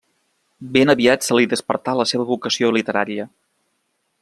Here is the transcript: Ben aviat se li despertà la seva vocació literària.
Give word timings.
Ben 0.77 0.93
aviat 0.93 1.27
se 1.27 1.37
li 1.39 1.45
despertà 1.51 1.95
la 1.99 2.07
seva 2.13 2.27
vocació 2.31 2.73
literària. 2.79 3.29